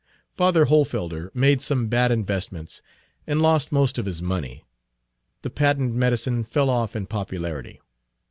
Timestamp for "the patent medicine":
5.43-6.43